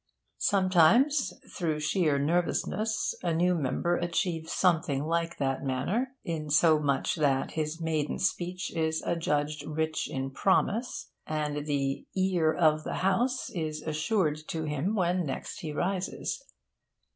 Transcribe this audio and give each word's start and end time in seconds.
Sometimes, 0.39 1.31
through 1.55 1.79
sheer 1.79 2.17
nervousness, 2.17 3.13
a 3.21 3.35
new 3.35 3.53
member 3.53 3.97
achieves 3.97 4.51
something 4.51 5.03
like 5.05 5.37
that 5.37 5.63
manner; 5.63 6.15
insomuch 6.23 7.17
that 7.17 7.51
his 7.51 7.79
maiden 7.79 8.17
speech 8.17 8.75
is 8.75 9.03
adjudged 9.05 9.63
rich 9.63 10.09
in 10.09 10.31
promise, 10.31 11.11
and 11.27 11.67
'the 11.67 12.07
ear 12.15 12.51
of 12.51 12.83
the 12.83 12.95
House' 13.05 13.51
is 13.51 13.83
assured 13.83 14.37
to 14.47 14.63
him 14.63 14.95
when 14.95 15.23
next 15.23 15.59
he 15.59 15.71
rises. 15.71 16.43